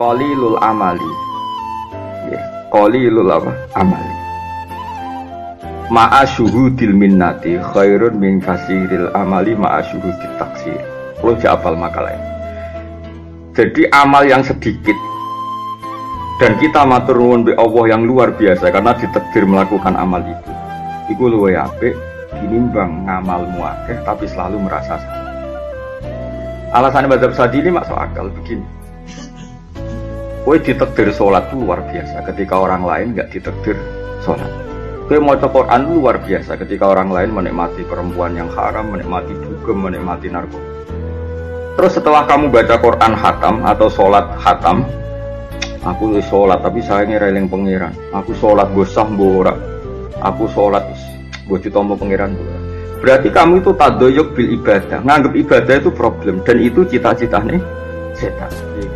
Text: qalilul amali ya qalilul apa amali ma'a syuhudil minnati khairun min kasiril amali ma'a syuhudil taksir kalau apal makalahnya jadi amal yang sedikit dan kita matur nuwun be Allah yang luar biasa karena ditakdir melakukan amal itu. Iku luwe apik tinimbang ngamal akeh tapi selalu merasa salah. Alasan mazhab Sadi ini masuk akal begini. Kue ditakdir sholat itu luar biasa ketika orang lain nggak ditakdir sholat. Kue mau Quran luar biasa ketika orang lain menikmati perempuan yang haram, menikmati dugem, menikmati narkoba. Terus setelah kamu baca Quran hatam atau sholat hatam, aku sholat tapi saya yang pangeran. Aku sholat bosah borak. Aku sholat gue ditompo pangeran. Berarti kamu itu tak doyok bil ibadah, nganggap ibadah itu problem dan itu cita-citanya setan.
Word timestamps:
qalilul 0.00 0.56
amali 0.64 1.12
ya 2.32 2.40
qalilul 2.72 3.28
apa 3.28 3.52
amali 3.76 4.14
ma'a 5.92 6.24
syuhudil 6.24 6.96
minnati 6.96 7.60
khairun 7.76 8.16
min 8.16 8.40
kasiril 8.40 9.12
amali 9.12 9.52
ma'a 9.52 9.84
syuhudil 9.84 10.34
taksir 10.40 10.80
kalau 11.20 11.36
apal 11.36 11.76
makalahnya 11.76 12.24
jadi 13.52 13.92
amal 13.92 14.24
yang 14.24 14.40
sedikit 14.40 14.96
dan 16.40 16.56
kita 16.56 16.88
matur 16.88 17.20
nuwun 17.20 17.44
be 17.44 17.52
Allah 17.60 17.92
yang 17.92 18.08
luar 18.08 18.32
biasa 18.32 18.72
karena 18.72 18.96
ditakdir 18.96 19.44
melakukan 19.44 19.92
amal 19.92 20.24
itu. 20.24 20.52
Iku 21.12 21.28
luwe 21.28 21.52
apik 21.52 21.92
tinimbang 22.32 23.04
ngamal 23.04 23.44
akeh 23.44 24.00
tapi 24.08 24.24
selalu 24.24 24.64
merasa 24.64 24.96
salah. 24.96 25.28
Alasan 26.72 27.12
mazhab 27.12 27.36
Sadi 27.36 27.60
ini 27.60 27.68
masuk 27.68 27.92
akal 27.92 28.32
begini. 28.32 28.79
Kue 30.40 30.56
ditakdir 30.56 31.12
sholat 31.12 31.52
itu 31.52 31.60
luar 31.60 31.84
biasa 31.84 32.24
ketika 32.32 32.56
orang 32.56 32.82
lain 32.82 33.06
nggak 33.12 33.28
ditakdir 33.28 33.76
sholat. 34.24 34.48
Kue 35.04 35.18
mau 35.20 35.36
Quran 35.36 35.80
luar 35.90 36.22
biasa 36.22 36.56
ketika 36.56 36.90
orang 36.90 37.10
lain 37.10 37.30
menikmati 37.34 37.82
perempuan 37.84 38.32
yang 38.38 38.48
haram, 38.54 38.94
menikmati 38.94 39.34
dugem, 39.36 39.78
menikmati 39.84 40.30
narkoba. 40.30 40.70
Terus 41.80 41.92
setelah 41.96 42.28
kamu 42.28 42.52
baca 42.52 42.76
Quran 42.76 43.12
hatam 43.16 43.54
atau 43.64 43.88
sholat 43.88 44.26
hatam, 44.36 44.84
aku 45.80 46.20
sholat 46.24 46.60
tapi 46.60 46.80
saya 46.84 47.08
yang 47.08 47.48
pangeran. 47.48 47.92
Aku 48.12 48.36
sholat 48.36 48.68
bosah 48.72 49.08
borak. 49.08 49.56
Aku 50.20 50.44
sholat 50.52 50.84
gue 51.48 51.58
ditompo 51.58 51.96
pangeran. 51.96 52.36
Berarti 53.00 53.32
kamu 53.32 53.64
itu 53.64 53.72
tak 53.80 53.96
doyok 53.96 54.28
bil 54.36 54.48
ibadah, 54.60 55.00
nganggap 55.00 55.32
ibadah 55.32 55.74
itu 55.80 55.88
problem 55.88 56.44
dan 56.44 56.56
itu 56.60 56.84
cita-citanya 56.84 57.56
setan. 58.12 58.52